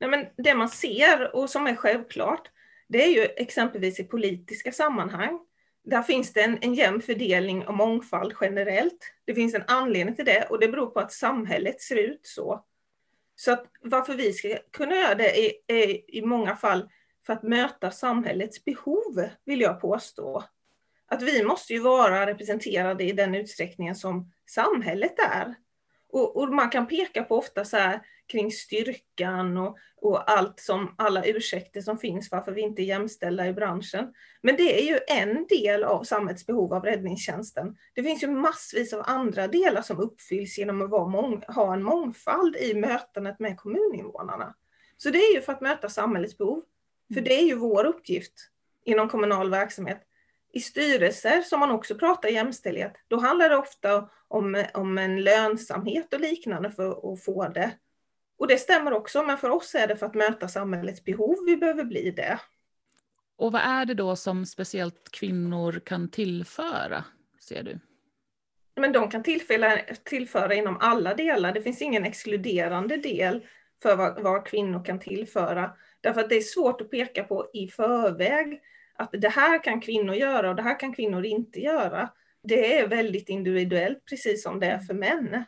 Nej, 0.00 0.10
men 0.10 0.26
det 0.36 0.54
man 0.54 0.68
ser 0.68 1.36
och 1.36 1.50
som 1.50 1.66
är 1.66 1.74
självklart, 1.74 2.48
det 2.88 3.04
är 3.04 3.08
ju 3.08 3.22
exempelvis 3.36 4.00
i 4.00 4.04
politiska 4.04 4.72
sammanhang 4.72 5.40
där 5.84 6.02
finns 6.02 6.32
det 6.32 6.42
en, 6.42 6.58
en 6.60 6.74
jämn 6.74 7.02
fördelning 7.02 7.66
och 7.66 7.74
mångfald 7.74 8.34
generellt. 8.40 8.98
Det 9.24 9.34
finns 9.34 9.54
en 9.54 9.64
anledning 9.66 10.14
till 10.14 10.24
det 10.24 10.46
och 10.50 10.60
det 10.60 10.68
beror 10.68 10.86
på 10.86 11.00
att 11.00 11.12
samhället 11.12 11.80
ser 11.80 11.96
ut 11.96 12.26
så. 12.26 12.64
Så 13.36 13.52
att 13.52 13.66
varför 13.80 14.14
vi 14.14 14.32
ska 14.32 14.58
kunna 14.72 14.96
göra 14.96 15.14
det 15.14 15.46
är, 15.46 15.52
är 15.66 16.16
i 16.16 16.22
många 16.22 16.56
fall 16.56 16.88
för 17.26 17.32
att 17.32 17.42
möta 17.42 17.90
samhällets 17.90 18.64
behov, 18.64 19.28
vill 19.44 19.60
jag 19.60 19.80
påstå. 19.80 20.44
Att 21.06 21.22
vi 21.22 21.44
måste 21.44 21.72
ju 21.72 21.78
vara 21.78 22.26
representerade 22.26 23.04
i 23.04 23.12
den 23.12 23.34
utsträckningen 23.34 23.94
som 23.94 24.32
samhället 24.46 25.14
är. 25.18 25.54
Och, 26.14 26.36
och, 26.36 26.48
man 26.48 26.70
kan 26.70 26.86
peka 26.86 27.24
på 27.24 27.36
ofta 27.36 27.64
så 27.64 27.76
här 27.76 28.00
kring 28.26 28.52
styrkan 28.52 29.56
och, 29.56 29.78
och 30.00 30.30
allt 30.30 30.60
som 30.60 30.94
alla 30.98 31.24
ursäkter 31.24 31.80
som 31.80 31.98
finns 31.98 32.30
varför 32.30 32.52
vi 32.52 32.60
inte 32.60 32.82
är 32.82 32.84
jämställda 32.84 33.46
i 33.46 33.52
branschen. 33.52 34.12
Men 34.42 34.56
det 34.56 34.82
är 34.82 34.92
ju 34.92 34.98
en 35.08 35.46
del 35.46 35.84
av 35.84 36.04
samhällets 36.04 36.46
behov 36.46 36.74
av 36.74 36.84
räddningstjänsten. 36.84 37.76
Det 37.94 38.02
finns 38.02 38.22
ju 38.22 38.30
massvis 38.30 38.92
av 38.92 39.02
andra 39.06 39.48
delar 39.48 39.82
som 39.82 40.00
uppfylls 40.00 40.58
genom 40.58 40.82
att 40.82 40.90
vara 40.90 41.40
ha 41.52 41.74
en 41.74 41.82
mångfald 41.82 42.56
i 42.56 42.74
mötandet 42.74 43.38
med 43.38 43.56
kommuninvånarna. 43.56 44.54
Så 44.96 45.10
det 45.10 45.18
är 45.18 45.34
ju 45.34 45.40
för 45.40 45.52
att 45.52 45.60
möta 45.60 45.88
samhällets 45.88 46.38
behov. 46.38 46.62
För 47.08 47.20
mm. 47.20 47.24
det 47.24 47.40
är 47.40 47.44
ju 47.44 47.54
vår 47.54 47.84
uppgift 47.84 48.50
inom 48.84 49.08
kommunal 49.08 49.50
verksamhet 49.50 50.02
i 50.54 50.60
styrelser 50.60 51.42
som 51.42 51.60
man 51.60 51.70
också 51.70 51.94
pratar 51.94 52.28
jämställdhet, 52.28 52.92
då 53.08 53.16
handlar 53.20 53.48
det 53.48 53.56
ofta 53.56 54.08
om, 54.28 54.64
om 54.74 54.98
en 54.98 55.22
lönsamhet 55.22 56.14
och 56.14 56.20
liknande 56.20 56.70
för 56.70 57.12
att 57.12 57.24
få 57.24 57.48
det. 57.48 57.70
Och 58.38 58.48
det 58.48 58.58
stämmer 58.58 58.92
också, 58.92 59.22
men 59.22 59.38
för 59.38 59.50
oss 59.50 59.74
är 59.74 59.86
det 59.86 59.96
för 59.96 60.06
att 60.06 60.14
möta 60.14 60.48
samhällets 60.48 61.04
behov 61.04 61.36
vi 61.46 61.56
behöver 61.56 61.84
bli 61.84 62.10
det. 62.10 62.38
Och 63.36 63.52
vad 63.52 63.62
är 63.62 63.84
det 63.84 63.94
då 63.94 64.16
som 64.16 64.46
speciellt 64.46 65.10
kvinnor 65.10 65.80
kan 65.84 66.10
tillföra, 66.10 67.04
ser 67.40 67.62
du? 67.62 67.78
Men 68.76 68.92
de 68.92 69.10
kan 69.10 69.22
tillföra, 69.22 69.78
tillföra 70.04 70.54
inom 70.54 70.76
alla 70.80 71.14
delar. 71.14 71.52
Det 71.52 71.62
finns 71.62 71.82
ingen 71.82 72.04
exkluderande 72.04 72.96
del 72.96 73.46
för 73.82 73.96
vad, 73.96 74.22
vad 74.22 74.46
kvinnor 74.46 74.84
kan 74.84 75.00
tillföra. 75.00 75.70
Därför 76.00 76.20
att 76.20 76.28
det 76.28 76.36
är 76.36 76.40
svårt 76.40 76.80
att 76.80 76.90
peka 76.90 77.24
på 77.24 77.50
i 77.52 77.68
förväg 77.68 78.62
att 78.96 79.10
det 79.12 79.28
här 79.28 79.62
kan 79.62 79.80
kvinnor 79.80 80.14
göra 80.14 80.50
och 80.50 80.56
det 80.56 80.62
här 80.62 80.80
kan 80.80 80.94
kvinnor 80.94 81.24
inte 81.24 81.60
göra. 81.60 82.10
Det 82.42 82.78
är 82.78 82.88
väldigt 82.88 83.28
individuellt, 83.28 84.04
precis 84.04 84.42
som 84.42 84.60
det 84.60 84.66
är 84.66 84.78
för 84.78 84.94
män. 84.94 85.44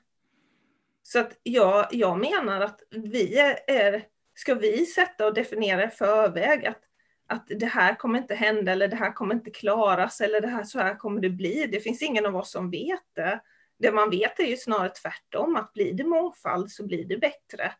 Så 1.03 1.19
att 1.19 1.41
jag, 1.43 1.87
jag 1.91 2.19
menar 2.19 2.61
att 2.61 2.81
vi 2.91 3.39
är, 3.67 4.03
ska 4.35 4.55
vi 4.55 4.87
sätta 4.87 5.27
och 5.27 5.35
definiera 5.35 5.85
i 5.85 5.89
förväg 5.89 6.67
att, 6.67 6.81
att 7.27 7.47
det 7.49 7.67
här 7.67 7.95
kommer 7.95 8.19
inte 8.19 8.35
hända 8.35 8.73
eller 8.73 8.89
det 8.89 8.97
här 8.97 9.13
kommer 9.13 9.35
inte 9.35 9.51
klaras 9.51 10.21
eller 10.21 10.41
det 10.41 10.49
här, 10.49 10.65
så 10.65 10.79
här 10.79 10.95
kommer 10.95 11.21
det 11.21 11.31
bli. 11.31 11.67
Det 11.67 11.81
finns 11.81 12.03
ingen 12.03 12.27
av 12.27 12.37
oss 12.37 12.51
som 12.51 12.71
vet 12.71 13.15
det. 13.15 13.41
Det 13.79 13.93
man 13.93 14.11
vet 14.11 14.41
är 14.41 14.45
ju 14.45 14.57
snarare 14.57 14.89
tvärtom, 14.89 15.57
att 15.57 15.73
blir 15.73 15.93
det 15.93 16.05
mångfald 16.05 16.71
så 16.71 16.87
blir 16.87 17.05
det 17.05 17.19
bättre. 17.19 17.73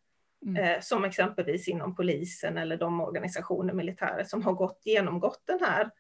Mm. 0.43 0.65
Eh, 0.65 0.81
som 0.81 1.05
exempelvis 1.05 1.69
inom 1.69 1.95
polisen 1.95 2.59
eller 2.59 2.77
de 2.77 3.01
organisationer, 3.01 3.75
militärer, 3.75 4.25
som 4.25 4.43
har 4.43 4.53
gått, 4.53 4.83
genomgått 4.85 5.43
den 5.47 5.59
här 5.61 5.91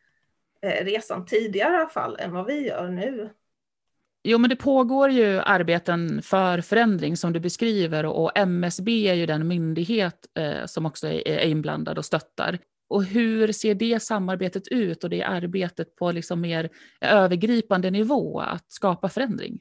eh, 0.63 0.85
resan 0.85 1.27
tidigare 1.27 1.73
i 1.73 1.77
alla 1.77 1.89
fall 1.89 2.17
än 2.21 2.33
vad 2.33 2.47
vi 2.47 2.67
gör 2.67 2.89
nu. 2.89 3.31
Jo, 4.29 4.39
men 4.39 4.51
det 4.51 4.57
pågår 4.57 5.11
ju 5.11 5.39
arbeten 5.39 6.23
för 6.23 6.61
förändring 6.61 7.17
som 7.17 7.33
du 7.33 7.41
beskriver 7.41 8.07
och 8.07 8.33
MSB 8.35 9.09
är 9.09 9.15
ju 9.15 9.27
den 9.27 9.49
myndighet 9.49 10.27
eh, 10.39 10.67
som 10.67 10.87
också 10.87 11.09
är, 11.09 11.29
är 11.29 11.47
inblandad 11.47 11.99
och 11.99 12.05
stöttar. 12.05 12.59
Och 12.89 13.05
hur 13.05 13.53
ser 13.53 13.75
det 13.75 14.03
samarbetet 14.03 14.69
ut 14.69 15.05
och 15.05 15.11
det 15.11 15.23
arbetet 15.23 15.97
på 15.97 16.13
liksom 16.13 16.41
mer 16.41 16.71
övergripande 17.01 17.91
nivå 17.91 18.41
att 18.41 18.73
skapa 18.73 19.09
förändring? 19.09 19.59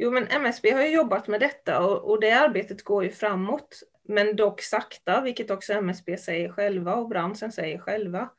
Jo, 0.00 0.10
men 0.10 0.26
MSB 0.28 0.70
har 0.70 0.82
ju 0.82 0.88
jobbat 0.88 1.28
med 1.28 1.40
detta 1.40 1.80
och, 1.86 2.10
och 2.10 2.20
det 2.20 2.30
arbetet 2.30 2.84
går 2.84 3.04
ju 3.04 3.10
framåt, 3.10 3.82
men 4.08 4.36
dock 4.36 4.62
sakta, 4.62 5.20
vilket 5.20 5.50
också 5.50 5.72
MSB 5.72 6.16
säger 6.16 6.48
själva 6.52 6.94
och 6.94 7.08
branschen 7.08 7.52
säger 7.52 7.78
själva. 7.78 8.30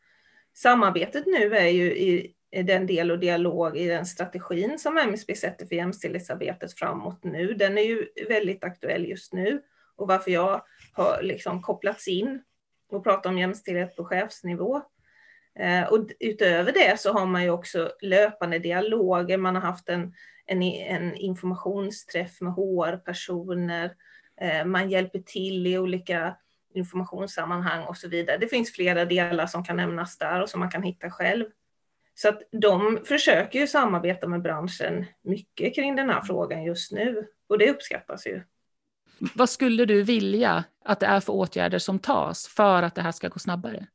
Samarbetet 0.54 1.26
nu 1.26 1.56
är 1.56 1.68
ju 1.68 1.98
i, 1.98 2.36
den 2.64 2.88
del 2.88 3.12
och 3.12 3.20
dialog 3.20 3.78
i 3.78 3.88
den 3.88 4.06
strategin 4.06 4.80
som 4.80 4.98
MSB 4.98 5.36
sätter 5.36 5.66
för 5.66 5.76
jämställdhetsarbetet 5.76 6.74
framåt 6.74 7.24
nu. 7.24 7.54
Den 7.54 7.78
är 7.78 7.82
ju 7.82 8.08
väldigt 8.30 8.64
aktuell 8.64 9.06
just 9.06 9.34
nu 9.34 9.62
och 9.96 10.08
varför 10.08 10.32
jag 10.32 10.62
har 10.94 11.22
liksom 11.22 11.62
kopplats 11.62 12.08
in 12.08 12.44
och 12.92 13.04
pratat 13.04 13.26
om 13.26 13.38
jämställdhet 13.38 13.96
på 13.96 14.06
chefsnivå. 14.06 14.82
Eh, 15.60 15.84
och 15.84 16.10
utöver 16.20 16.72
det 16.72 17.00
så 17.00 17.14
har 17.14 17.26
man 17.26 17.44
ju 17.44 17.50
också 17.50 17.92
löpande 18.02 18.60
dialoger, 18.60 19.38
man 19.38 19.56
har 19.56 19.62
haft 19.62 19.90
en, 19.90 20.14
en, 20.46 20.64
en 20.64 21.16
informationsträff 21.16 22.42
med 22.42 22.54
HR-personer, 22.54 23.96
eh, 24.42 24.66
man 24.66 24.90
hjälper 24.90 25.20
till 25.20 25.68
i 25.68 25.78
olika 25.78 26.36
informationssammanhang 26.74 27.86
och 27.86 27.98
så 27.98 28.08
vidare. 28.08 28.38
Det 28.38 28.48
finns 28.48 28.72
flera 28.72 29.06
delar 29.06 29.48
som 29.48 29.64
kan 29.64 29.78
nämnas 29.78 30.18
där 30.18 30.42
och 30.42 30.50
som 30.50 30.60
man 30.60 30.72
kan 30.72 30.84
hitta 30.84 31.12
själv. 31.12 31.46
Så 32.16 32.30
att 32.30 32.42
de 32.52 33.00
försöker 33.06 33.60
ju 33.60 33.68
samarbeta 33.68 34.28
med 34.28 34.42
branschen 34.42 35.06
mycket 35.22 35.76
kring 35.76 35.96
den 35.96 36.10
här 36.10 36.22
frågan 36.22 36.64
just 36.64 36.92
nu 36.92 37.28
och 37.50 37.58
det 37.58 37.70
uppskattas 37.70 38.28
ju. 38.28 38.42
Vad 39.36 39.50
skulle 39.50 39.86
du 39.86 40.04
vilja 40.04 40.64
att 40.86 41.00
det 41.00 41.06
är 41.06 41.20
för 41.20 41.34
åtgärder 41.34 41.80
som 41.80 42.00
tas 42.00 42.48
för 42.48 42.84
att 42.84 42.96
det 42.96 43.02
här 43.02 43.12
ska 43.12 43.28
gå 43.28 43.40
snabbare? 43.40 43.88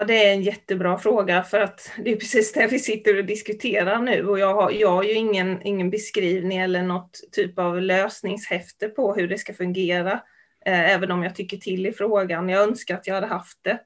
Ja, 0.00 0.06
det 0.06 0.26
är 0.26 0.32
en 0.32 0.42
jättebra 0.42 0.98
fråga 0.98 1.42
för 1.42 1.60
att 1.60 1.90
det 1.98 2.12
är 2.12 2.16
precis 2.16 2.52
det 2.52 2.66
vi 2.66 2.78
sitter 2.78 3.18
och 3.18 3.24
diskuterar 3.24 3.98
nu 3.98 4.28
och 4.28 4.38
jag 4.38 4.54
har, 4.54 4.70
jag 4.70 4.88
har 4.88 5.02
ju 5.02 5.12
ingen, 5.12 5.62
ingen 5.62 5.90
beskrivning 5.90 6.58
eller 6.58 6.82
något 6.82 7.20
typ 7.32 7.58
av 7.58 7.82
lösningshäfte 7.82 8.88
på 8.88 9.14
hur 9.14 9.28
det 9.28 9.38
ska 9.38 9.54
fungera, 9.54 10.12
eh, 10.66 10.90
även 10.90 11.10
om 11.10 11.22
jag 11.22 11.34
tycker 11.34 11.56
till 11.56 11.86
i 11.86 11.92
frågan. 11.92 12.48
Jag 12.48 12.62
önskar 12.62 12.94
att 12.94 13.06
jag 13.06 13.14
hade 13.14 13.26
haft 13.26 13.58
det. 13.62 13.78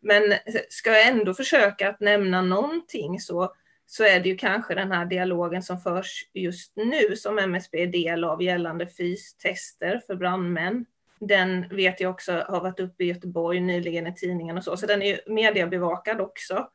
Men 0.00 0.22
ska 0.68 0.90
jag 0.90 1.08
ändå 1.08 1.34
försöka 1.34 1.90
att 1.90 2.00
nämna 2.00 2.42
någonting 2.42 3.20
så, 3.20 3.54
så 3.86 4.04
är 4.04 4.20
det 4.20 4.28
ju 4.28 4.36
kanske 4.36 4.74
den 4.74 4.92
här 4.92 5.06
dialogen 5.06 5.62
som 5.62 5.80
förs 5.80 6.28
just 6.34 6.72
nu 6.76 7.16
som 7.16 7.38
MSB 7.38 7.82
är 7.82 7.86
del 7.86 8.24
av 8.24 8.42
gällande 8.42 8.86
fystester 8.86 10.02
för 10.06 10.14
brandmän. 10.14 10.86
Den 11.20 11.68
vet 11.68 12.00
jag 12.00 12.10
också 12.10 12.44
har 12.48 12.60
varit 12.60 12.80
uppe 12.80 13.04
i 13.04 13.06
Göteborg 13.06 13.60
nyligen 13.60 14.06
i 14.06 14.14
tidningen 14.14 14.58
och 14.58 14.64
så, 14.64 14.76
så 14.76 14.86
den 14.86 15.02
är 15.02 15.20
mediebevakad 15.26 16.20
också. 16.20 16.68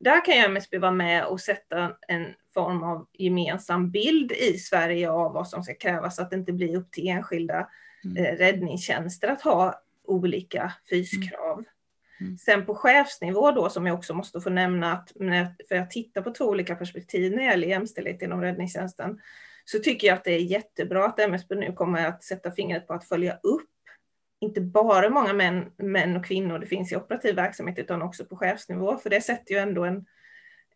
Där 0.00 0.24
kan 0.24 0.34
ju 0.34 0.40
MSB 0.40 0.78
vara 0.78 0.92
med 0.92 1.24
och 1.24 1.40
sätta 1.40 1.96
en 2.08 2.26
form 2.54 2.82
av 2.82 3.06
gemensam 3.12 3.90
bild 3.90 4.32
i 4.32 4.58
Sverige 4.58 5.10
av 5.10 5.32
vad 5.32 5.48
som 5.48 5.62
ska 5.62 5.74
krävas, 5.74 6.16
så 6.16 6.22
att 6.22 6.30
det 6.30 6.36
inte 6.36 6.52
blir 6.52 6.76
upp 6.76 6.90
till 6.90 7.08
enskilda 7.08 7.68
mm. 8.04 8.16
Eh, 8.16 8.36
räddningstjänster 8.36 9.28
att 9.28 9.42
ha 9.42 9.82
olika 10.04 10.72
fyskrav. 10.90 11.58
Mm. 11.58 11.64
Mm. 12.20 12.38
Sen 12.38 12.66
på 12.66 12.74
chefsnivå 12.74 13.50
då, 13.50 13.68
som 13.68 13.86
jag 13.86 13.96
också 13.96 14.14
måste 14.14 14.40
få 14.40 14.50
nämna, 14.50 14.92
att 14.92 15.12
för 15.68 15.74
jag 15.74 15.90
tittar 15.90 16.22
på 16.22 16.30
två 16.30 16.44
olika 16.44 16.74
perspektiv 16.74 17.32
när 17.32 17.38
det 17.38 17.44
gäller 17.44 17.68
jämställdhet 17.68 18.22
inom 18.22 18.40
räddningstjänsten, 18.40 19.20
så 19.64 19.78
tycker 19.78 20.06
jag 20.06 20.14
att 20.14 20.24
det 20.24 20.32
är 20.32 20.38
jättebra 20.38 21.06
att 21.06 21.18
MSB 21.18 21.54
nu 21.54 21.72
kommer 21.72 22.06
att 22.06 22.24
sätta 22.24 22.50
fingret 22.50 22.86
på 22.86 22.94
att 22.94 23.08
följa 23.08 23.38
upp 23.42 23.70
inte 24.40 24.60
bara 24.60 25.10
många 25.10 25.32
män, 25.32 25.72
män 25.76 26.16
och 26.16 26.24
kvinnor 26.24 26.58
det 26.58 26.66
finns 26.66 26.92
i 26.92 26.96
operativ 26.96 27.34
verksamhet 27.34 27.78
utan 27.78 28.02
också 28.02 28.24
på 28.24 28.36
chefsnivå, 28.36 28.96
för 28.96 29.10
det 29.10 29.20
sätter 29.20 29.54
ju 29.54 29.60
ändå 29.60 29.84
en, 29.84 30.06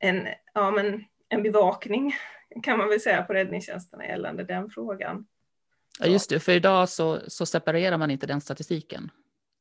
en, 0.00 0.28
ja, 0.54 0.70
men 0.70 1.04
en 1.28 1.42
bevakning 1.42 2.14
kan 2.62 2.78
man 2.78 2.88
väl 2.88 3.00
säga 3.00 3.22
på 3.22 3.32
räddningstjänsterna 3.32 4.06
gällande 4.06 4.44
den 4.44 4.70
frågan. 4.70 5.26
Ja, 6.00 6.06
just 6.06 6.30
det, 6.30 6.40
för 6.40 6.52
idag 6.52 6.88
så, 6.88 7.20
så 7.28 7.46
separerar 7.46 7.98
man 7.98 8.10
inte 8.10 8.26
den 8.26 8.40
statistiken. 8.40 9.10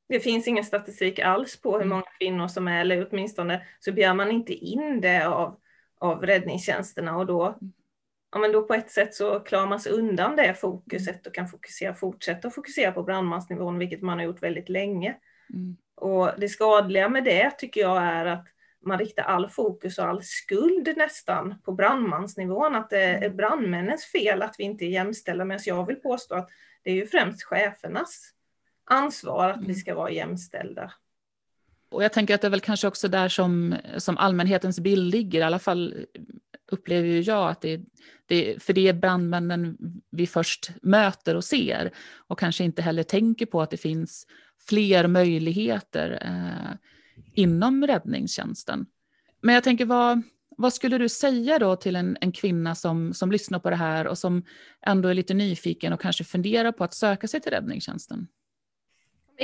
Det 0.09 0.19
finns 0.19 0.47
ingen 0.47 0.63
statistik 0.63 1.19
alls 1.19 1.61
på 1.61 1.71
hur 1.71 1.81
mm. 1.81 1.89
många 1.89 2.11
kvinnor 2.19 2.47
som 2.47 2.67
är, 2.67 2.81
eller 2.81 3.07
åtminstone 3.11 3.65
så 3.79 3.91
begär 3.91 4.13
man 4.13 4.31
inte 4.31 4.53
in 4.53 5.01
det 5.01 5.27
av, 5.27 5.59
av 5.99 6.25
räddningstjänsterna 6.25 7.17
och 7.17 7.25
då, 7.25 7.59
ja, 8.31 8.39
men 8.39 8.51
då 8.51 8.63
på 8.63 8.73
ett 8.73 8.91
sätt 8.91 9.15
så 9.15 9.39
klarar 9.39 9.67
man 9.67 9.79
sig 9.79 9.91
undan 9.91 10.35
det 10.35 10.53
fokuset 10.53 11.27
och 11.27 11.35
kan 11.35 11.47
fokusera, 11.47 11.93
fortsätta 11.93 12.49
fokusera 12.49 12.91
på 12.91 13.03
brandmansnivån, 13.03 13.79
vilket 13.79 14.01
man 14.01 14.17
har 14.17 14.25
gjort 14.25 14.43
väldigt 14.43 14.69
länge. 14.69 15.15
Mm. 15.53 15.77
Och 15.95 16.31
det 16.37 16.49
skadliga 16.49 17.09
med 17.09 17.23
det 17.23 17.51
tycker 17.51 17.81
jag 17.81 18.03
är 18.03 18.25
att 18.25 18.47
man 18.85 18.99
riktar 18.99 19.23
all 19.23 19.49
fokus 19.49 19.97
och 19.97 20.05
all 20.05 20.23
skuld 20.23 20.93
nästan 20.97 21.55
på 21.65 21.71
brandmansnivån, 21.71 22.75
att 22.75 22.89
det 22.89 23.03
är 23.03 23.17
mm. 23.17 23.37
brandmännens 23.37 24.05
fel 24.05 24.41
att 24.41 24.55
vi 24.57 24.63
inte 24.63 24.85
är 24.85 24.89
jämställda, 24.89 25.45
medan 25.45 25.61
jag 25.65 25.87
vill 25.87 25.95
påstå 25.95 26.35
att 26.35 26.49
det 26.83 26.91
är 26.91 26.95
ju 26.95 27.07
främst 27.07 27.43
chefernas 27.43 28.31
ansvar 28.83 29.49
att 29.49 29.59
vi 29.59 29.65
mm. 29.65 29.75
ska 29.75 29.95
vara 29.95 30.11
jämställda. 30.11 30.93
Och 31.89 32.03
jag 32.03 32.13
tänker 32.13 32.35
att 32.35 32.41
det 32.41 32.47
är 32.47 32.51
väl 32.51 32.59
kanske 32.59 32.87
också 32.87 33.07
där 33.07 33.29
som, 33.29 33.75
som 33.97 34.17
allmänhetens 34.17 34.79
bild 34.79 35.11
ligger, 35.11 35.39
i 35.39 35.43
alla 35.43 35.59
fall 35.59 36.05
upplever 36.73 37.07
ju 37.07 37.21
jag 37.21 37.49
att 37.49 37.61
det, 37.61 37.81
det, 38.25 38.63
för 38.63 38.73
det 38.73 38.87
är 38.87 38.93
brandmännen 38.93 39.77
vi 40.09 40.27
först 40.27 40.71
möter 40.81 41.35
och 41.35 41.43
ser 41.43 41.91
och 42.27 42.39
kanske 42.39 42.63
inte 42.63 42.81
heller 42.81 43.03
tänker 43.03 43.45
på 43.45 43.61
att 43.61 43.69
det 43.69 43.77
finns 43.77 44.27
fler 44.67 45.07
möjligheter 45.07 46.19
eh, 46.21 46.77
inom 47.33 47.87
räddningstjänsten. 47.87 48.85
Men 49.41 49.55
jag 49.55 49.63
tänker, 49.63 49.85
vad, 49.85 50.21
vad 50.57 50.73
skulle 50.73 50.97
du 50.97 51.09
säga 51.09 51.59
då 51.59 51.75
till 51.75 51.95
en, 51.95 52.17
en 52.21 52.31
kvinna 52.31 52.75
som, 52.75 53.13
som 53.13 53.31
lyssnar 53.31 53.59
på 53.59 53.69
det 53.69 53.75
här 53.75 54.07
och 54.07 54.17
som 54.17 54.43
ändå 54.85 55.09
är 55.09 55.13
lite 55.13 55.33
nyfiken 55.33 55.93
och 55.93 56.01
kanske 56.01 56.23
funderar 56.23 56.71
på 56.71 56.83
att 56.83 56.93
söka 56.93 57.27
sig 57.27 57.41
till 57.41 57.51
räddningstjänsten? 57.51 58.27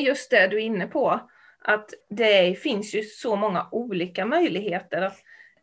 just 0.02 0.32
det 0.32 0.48
du 0.48 0.58
är 0.58 0.62
inne 0.66 0.88
på, 0.88 1.30
att 1.62 1.90
det 2.10 2.60
finns 2.60 2.96
ju 2.96 3.04
så 3.04 3.36
många 3.36 3.68
olika 3.72 4.26
möjligheter. 4.26 5.02
Att 5.02 5.18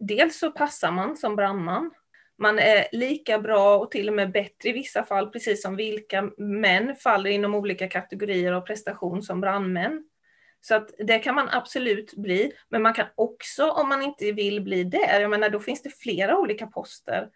dels 0.06 0.38
så 0.38 0.50
passar 0.50 0.90
man 0.90 1.16
som 1.16 1.36
brandman, 1.36 1.90
man 2.38 2.58
är 2.58 2.86
lika 2.92 3.38
bra 3.38 3.78
och 3.78 3.90
till 3.90 4.08
och 4.08 4.14
med 4.14 4.32
bättre 4.32 4.68
i 4.68 4.72
vissa 4.72 5.04
fall, 5.04 5.30
precis 5.30 5.62
som 5.62 5.76
vilka 5.76 6.30
män 6.38 6.96
faller 6.96 7.30
inom 7.30 7.54
olika 7.54 7.88
kategorier 7.88 8.52
av 8.52 8.60
prestation 8.60 9.22
som 9.22 9.40
brandmän. 9.40 10.04
Så 10.60 10.74
att 10.74 10.90
det 10.98 11.18
kan 11.18 11.34
man 11.34 11.48
absolut 11.48 12.14
bli, 12.14 12.52
men 12.68 12.82
man 12.82 12.94
kan 12.94 13.06
också, 13.14 13.70
om 13.70 13.88
man 13.88 14.02
inte 14.02 14.32
vill 14.32 14.60
bli 14.62 14.84
det, 14.84 15.20
jag 15.20 15.30
menar 15.30 15.50
då 15.50 15.60
finns 15.60 15.82
det 15.82 15.90
flera 15.90 16.38
olika 16.38 16.66
poster 16.66 17.28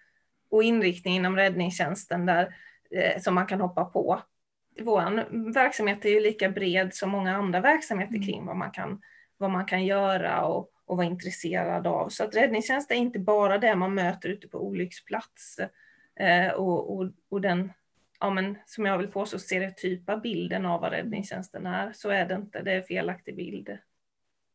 och 0.50 0.62
inriktning 0.62 1.16
inom 1.16 1.36
räddningstjänsten 1.36 2.26
där, 2.26 2.54
eh, 2.90 3.20
som 3.20 3.34
man 3.34 3.46
kan 3.46 3.60
hoppa 3.60 3.84
på 3.84 4.22
vår 4.82 5.52
verksamhet 5.52 6.04
är 6.04 6.08
ju 6.08 6.20
lika 6.20 6.48
bred 6.48 6.94
som 6.94 7.10
många 7.10 7.36
andra 7.36 7.60
verksamheter 7.60 8.14
mm. 8.14 8.26
kring 8.26 8.46
vad 8.46 8.56
man 8.56 8.70
kan, 8.70 9.00
vad 9.36 9.50
man 9.50 9.66
kan 9.66 9.84
göra 9.84 10.44
och, 10.44 10.70
och 10.88 10.96
vara 10.96 11.06
intresserad 11.06 11.86
av. 11.86 12.08
Så 12.08 12.24
att 12.24 12.36
räddningstjänst 12.36 12.90
är 12.90 12.94
inte 12.94 13.18
bara 13.18 13.58
det 13.58 13.74
man 13.74 13.94
möter 13.94 14.28
ute 14.28 14.48
på 14.48 14.66
olycksplats 14.66 15.58
eh, 16.20 16.52
och, 16.52 16.96
och, 16.96 17.10
och, 17.28 17.40
den, 17.40 17.72
ja, 18.20 18.30
men, 18.30 18.58
som 18.66 18.86
jag 18.86 18.98
vill 18.98 19.08
påstå, 19.08 19.38
stereotypa 19.38 20.16
bilden 20.16 20.66
av 20.66 20.80
vad 20.80 20.92
räddningstjänsten 20.92 21.66
är. 21.66 21.92
Så 21.92 22.10
är 22.10 22.26
det 22.26 22.34
inte, 22.34 22.62
det 22.62 22.72
är 22.72 22.82
felaktig 22.82 23.36
bild. 23.36 23.78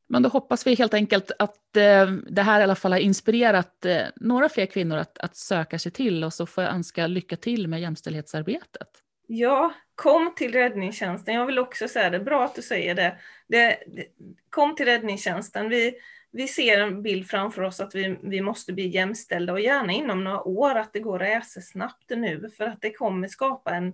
Men 0.07 0.23
då 0.23 0.29
hoppas 0.29 0.67
vi 0.67 0.75
helt 0.75 0.93
enkelt 0.93 1.31
att 1.39 1.77
eh, 1.77 2.11
det 2.29 2.41
här 2.41 2.59
i 2.59 2.63
alla 2.63 2.75
fall 2.75 2.91
har 2.91 2.99
inspirerat 2.99 3.85
eh, 3.85 4.01
några 4.15 4.49
fler 4.49 4.65
kvinnor 4.65 4.97
att, 4.97 5.17
att 5.17 5.35
söka 5.35 5.79
sig 5.79 5.91
till 5.91 6.23
och 6.23 6.33
så 6.33 6.45
får 6.45 6.63
jag 6.63 6.73
önska 6.73 7.07
lycka 7.07 7.35
till 7.35 7.67
med 7.67 7.81
jämställdhetsarbetet. 7.81 8.89
Ja, 9.27 9.73
kom 9.95 10.35
till 10.35 10.53
räddningstjänsten. 10.53 11.33
Jag 11.33 11.45
vill 11.45 11.59
också 11.59 11.87
säga 11.87 12.09
det, 12.09 12.19
bra 12.19 12.43
att 12.45 12.55
du 12.55 12.61
säger 12.61 12.95
det. 12.95 13.17
det, 13.47 13.83
det 13.87 14.05
kom 14.49 14.75
till 14.75 14.85
räddningstjänsten. 14.85 15.69
Vi, 15.69 15.93
vi 16.33 16.47
ser 16.47 16.79
en 16.79 17.01
bild 17.01 17.27
framför 17.27 17.61
oss 17.61 17.79
att 17.79 17.95
vi, 17.95 18.17
vi 18.23 18.41
måste 18.41 18.73
bli 18.73 18.87
jämställda 18.87 19.53
och 19.53 19.59
gärna 19.59 19.93
inom 19.93 20.23
några 20.23 20.43
år 20.43 20.75
att 20.75 20.93
det 20.93 20.99
går 20.99 21.61
snabbt 21.61 22.09
nu 22.09 22.49
för 22.57 22.63
att 22.63 22.81
det 22.81 22.93
kommer 22.93 23.27
skapa 23.27 23.75
en 23.75 23.93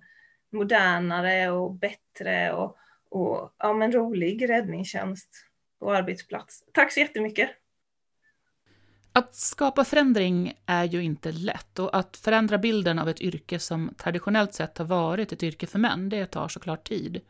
modernare 0.51 1.51
och 1.51 1.73
bättre 1.73 2.53
och, 2.53 2.77
och 3.09 3.53
ja, 3.57 3.73
men 3.73 3.91
rolig 3.91 4.49
räddningstjänst 4.49 5.29
och 5.79 5.95
arbetsplats. 5.95 6.63
Tack 6.73 6.91
så 6.91 6.99
jättemycket! 6.99 7.49
Att 9.11 9.35
skapa 9.35 9.85
förändring 9.85 10.53
är 10.65 10.83
ju 10.83 11.03
inte 11.03 11.31
lätt 11.31 11.79
och 11.79 11.97
att 11.97 12.17
förändra 12.17 12.57
bilden 12.57 12.99
av 12.99 13.09
ett 13.09 13.21
yrke 13.21 13.59
som 13.59 13.93
traditionellt 13.97 14.53
sett 14.53 14.77
har 14.77 14.85
varit 14.85 15.31
ett 15.31 15.43
yrke 15.43 15.67
för 15.67 15.79
män, 15.79 16.09
det 16.09 16.25
tar 16.25 16.47
såklart 16.47 16.87
tid. 16.87 17.21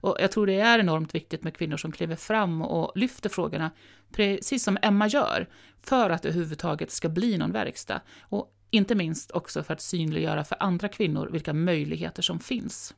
Och 0.00 0.16
jag 0.20 0.32
tror 0.32 0.46
det 0.46 0.60
är 0.60 0.78
enormt 0.78 1.14
viktigt 1.14 1.42
med 1.42 1.56
kvinnor 1.56 1.76
som 1.76 1.92
kliver 1.92 2.16
fram 2.16 2.62
och 2.62 2.92
lyfter 2.94 3.28
frågorna, 3.28 3.70
precis 4.12 4.64
som 4.64 4.78
Emma 4.82 5.06
gör, 5.06 5.48
för 5.82 6.10
att 6.10 6.22
det 6.22 6.28
överhuvudtaget 6.28 6.90
ska 6.90 7.08
bli 7.08 7.38
någon 7.38 7.52
verkstad. 7.52 8.00
Och 8.20 8.54
inte 8.70 8.94
minst 8.94 9.30
också 9.30 9.62
för 9.62 9.74
att 9.74 9.80
synliggöra 9.80 10.44
för 10.44 10.56
andra 10.60 10.88
kvinnor 10.88 11.28
vilka 11.32 11.52
möjligheter 11.52 12.22
som 12.22 12.40
finns. 12.40 12.94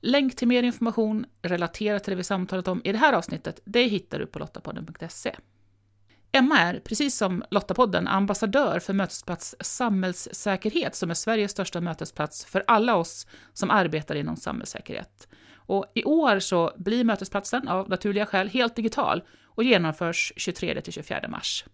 Länk 0.00 0.36
till 0.36 0.48
mer 0.48 0.62
information 0.62 1.26
relaterat 1.42 2.04
till 2.04 2.10
det 2.10 2.16
vi 2.16 2.24
samtalat 2.24 2.68
om 2.68 2.80
i 2.84 2.92
det 2.92 2.98
här 2.98 3.12
avsnittet, 3.12 3.60
det 3.64 3.82
hittar 3.82 4.18
du 4.18 4.26
på 4.26 4.38
lottapodden.se. 4.38 5.36
Emma 6.32 6.58
är, 6.58 6.80
precis 6.80 7.16
som 7.16 7.44
Lottapodden, 7.50 8.08
ambassadör 8.08 8.80
för 8.80 8.92
Mötesplats 8.92 9.56
Samhällssäkerhet 9.60 10.94
som 10.94 11.10
är 11.10 11.14
Sveriges 11.14 11.50
största 11.50 11.80
mötesplats 11.80 12.44
för 12.44 12.64
alla 12.66 12.96
oss 12.96 13.26
som 13.52 13.70
arbetar 13.70 14.14
inom 14.14 14.36
samhällssäkerhet. 14.36 15.28
Och 15.66 15.92
I 15.94 16.04
år 16.04 16.38
så 16.38 16.72
blir 16.76 17.04
mötesplatsen 17.04 17.68
av 17.68 17.88
naturliga 17.88 18.26
skäl 18.26 18.48
helt 18.48 18.76
digital 18.76 19.22
och 19.44 19.64
genomförs 19.64 20.32
23-24 20.36 21.28
mars. 21.28 21.64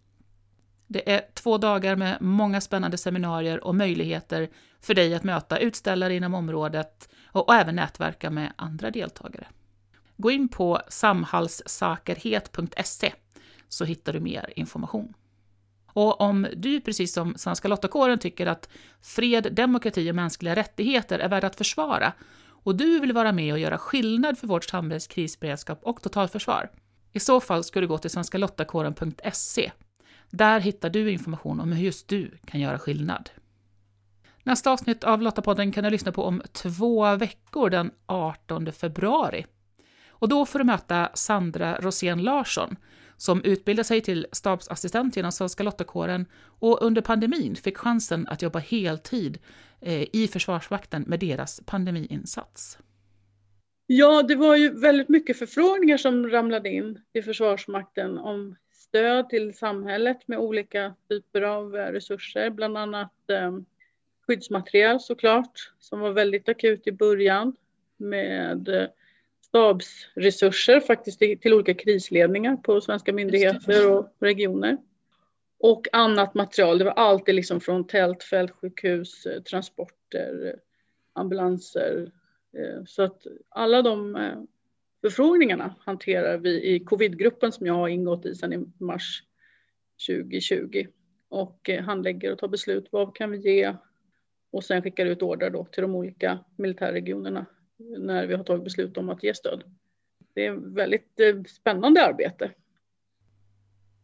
Det 0.87 1.13
är 1.13 1.23
två 1.35 1.59
dagar 1.59 1.97
med 1.97 2.19
många 2.21 2.61
spännande 2.61 2.99
seminarier 2.99 3.65
och 3.65 3.75
möjligheter 3.75 4.49
för 4.81 4.95
dig 4.95 5.15
att 5.15 5.25
möta 5.25 5.59
utställare 5.59 6.15
inom 6.15 6.35
området 6.35 7.09
och, 7.27 7.55
även 7.55 7.77
nätverka 7.77 8.31
med 8.31 8.53
andra 8.57 8.91
deltagare. 8.91 9.47
Gå 10.17 10.31
in 10.31 10.49
på 10.49 10.81
samhallssakerhet.se 10.89 13.13
så 13.69 13.85
hittar 13.85 14.13
du 14.13 14.21
mer 14.21 14.53
information. 14.57 15.15
Och 15.93 16.21
om 16.21 16.47
du, 16.57 16.81
precis 16.81 17.13
som 17.13 17.35
Svenska 17.37 17.69
Lottakåren, 17.69 18.19
tycker 18.19 18.47
att 18.47 18.69
fred, 19.03 19.49
demokrati 19.53 20.11
och 20.11 20.15
mänskliga 20.15 20.57
rättigheter 20.57 21.19
är 21.19 21.29
värda 21.29 21.47
att 21.47 21.57
försvara 21.57 22.13
och 22.63 22.77
du 22.77 23.01
vill 23.01 23.13
vara 23.13 23.33
med 23.33 23.53
och 23.53 23.59
göra 23.59 23.79
skillnad 23.79 24.39
för 24.39 24.47
vårt 24.47 24.65
samhälles 24.65 25.07
krisberedskap 25.07 25.79
och 25.83 26.03
totalförsvar, 26.03 26.71
i 27.13 27.21
så 27.21 27.41
fall 27.41 27.65
ska 27.65 27.81
du 27.81 27.87
gå 27.87 27.99
till 27.99 28.11
svenskalottakåren.se. 28.11 29.73
Där 30.31 30.61
hittar 30.61 30.91
du 30.91 31.11
information 31.11 31.61
om 31.61 31.73
hur 31.73 31.85
just 31.85 32.09
du 32.09 32.31
kan 32.47 32.61
göra 32.61 32.79
skillnad. 32.79 33.31
Nästa 34.43 34.71
avsnitt 34.71 35.05
av 35.05 35.23
Lottapodden 35.23 35.73
kan 35.73 35.85
du 35.85 35.91
lyssna 35.91 36.13
på 36.13 36.25
om 36.25 36.43
två 36.53 37.17
veckor, 37.17 37.71
den 37.71 37.91
18 38.07 38.73
februari. 38.73 39.47
Och 40.09 40.29
då 40.29 40.47
får 40.47 40.59
du 40.59 40.65
möta 40.65 41.11
Sandra 41.15 41.79
Rosén 41.81 42.23
Larsson, 42.23 42.77
som 43.23 43.45
utbildade 43.45 43.85
sig 43.85 44.01
till 44.01 44.27
stabsassistent 44.33 45.17
genom 45.17 45.33
Svenska 45.33 45.63
Lottakåren 45.63 46.27
och 46.59 46.83
under 46.83 47.03
pandemin 47.03 47.57
fick 47.57 47.79
chansen 47.79 48.27
att 48.29 48.43
jobba 48.43 48.59
heltid 48.59 49.39
eh, 49.81 50.03
i 50.13 50.29
Försvarsmakten 50.33 51.05
med 51.07 51.21
deras 51.21 51.61
pandemiinsats. 51.67 52.79
Ja, 53.87 54.23
det 54.23 54.37
var 54.37 54.57
ju 54.57 54.81
väldigt 54.81 55.09
mycket 55.09 55.39
förfrågningar 55.39 55.97
som 55.97 56.31
ramlade 56.31 56.69
in 56.69 56.99
i 57.13 57.23
Försvarsmakten 57.23 58.19
om 58.19 58.57
stöd 58.73 59.29
till 59.29 59.55
samhället 59.55 60.29
med 60.29 60.39
olika 60.39 60.95
typer 61.09 61.43
av 61.43 61.77
eh, 61.77 61.93
resurser, 61.93 62.51
bland 62.51 62.79
annat 62.79 63.31
ehm, 63.31 63.65
skyddsmaterial 64.27 65.01
såklart, 65.01 65.73
som 65.79 66.01
var 66.01 66.11
väldigt 66.11 66.49
akut 66.49 66.87
i 66.87 66.93
början 66.93 67.57
med 67.97 68.69
eh, 68.69 68.87
stabsresurser 69.53 70.81
faktiskt 70.81 71.19
till 71.19 71.55
olika 71.55 71.75
krisledningar 71.75 72.57
på 72.57 72.81
svenska 72.81 73.13
myndigheter 73.13 73.91
och 73.93 74.17
regioner. 74.21 74.79
Och 75.59 75.87
annat 75.93 76.35
material, 76.35 76.79
det 76.79 76.85
var 76.85 76.93
alltid 76.93 77.35
liksom 77.35 77.61
från 77.61 77.87
tält, 77.87 78.23
fältsjukhus, 78.23 79.27
eh, 79.27 79.43
transporter, 79.43 80.57
ambulanser. 81.13 82.13
Eh, 82.59 82.85
så 82.87 83.03
att 83.03 83.27
alla 83.49 83.83
de 83.83 84.17
förfrågningarna 85.01 85.75
hanterar 85.81 86.39
vi 86.39 86.75
i 86.75 86.81
covidgruppen 86.81 87.53
som 87.53 87.67
jag 87.67 87.75
har 87.75 87.89
ingått 87.89 88.27
i 88.27 88.35
sedan 88.35 88.53
i 88.53 88.67
mars 88.79 89.23
2020 90.07 90.87
och 91.29 91.71
handlägger 91.83 92.33
och 92.33 92.39
tar 92.39 92.49
beslut. 92.49 92.89
Vad 92.91 93.17
kan 93.17 93.31
vi 93.31 93.39
ge? 93.39 93.75
Och 94.51 94.65
sen 94.65 94.83
skickar 94.83 95.07
ut 95.07 95.23
order 95.23 95.51
då 95.51 95.65
till 95.65 95.83
de 95.83 95.95
olika 95.95 96.39
militärregionerna 96.57 97.47
när 97.79 98.27
vi 98.27 98.35
har 98.35 98.45
tagit 98.45 98.65
beslut 98.65 98.97
om 98.97 99.09
att 99.09 99.23
ge 99.23 99.35
stöd. 99.35 99.63
Det 100.35 100.47
är 100.47 100.53
ett 100.53 100.63
väldigt 100.63 101.21
eh, 101.21 101.43
spännande 101.43 102.07
arbete. 102.07 102.51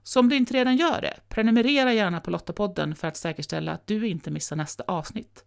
Så 0.03 0.21
om 0.21 0.29
du 0.29 0.37
inte 0.37 0.55
redan 0.55 0.77
gör 0.77 1.01
det, 1.01 1.21
prenumerera 1.29 1.93
gärna 1.93 2.21
på 2.21 2.31
Lottapodden 2.31 2.95
för 2.95 3.09
att 3.09 3.17
säkerställa 3.17 3.73
att 3.73 3.87
du 3.87 4.09
inte 4.09 4.31
missar 4.31 4.57
nästa 4.57 4.85
avsnitt. 4.87 5.45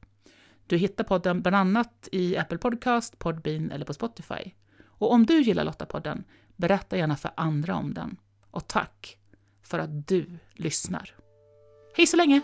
Du 0.67 0.77
hittar 0.77 1.03
podden 1.03 1.41
bland 1.41 1.55
annat 1.55 2.09
i 2.11 2.37
Apple 2.37 2.57
Podcast, 2.57 3.19
Podbean 3.19 3.71
eller 3.71 3.85
på 3.85 3.93
Spotify. 3.93 4.51
Och 4.83 5.11
om 5.11 5.25
du 5.25 5.41
gillar 5.41 5.63
Lottapodden, 5.63 6.23
berätta 6.55 6.97
gärna 6.97 7.15
för 7.15 7.31
andra 7.35 7.75
om 7.75 7.93
den. 7.93 8.17
Och 8.51 8.67
tack 8.67 9.17
för 9.61 9.79
att 9.79 10.07
du 10.07 10.37
lyssnar. 10.53 11.15
Hej 11.97 12.07
så 12.07 12.17
länge! 12.17 12.41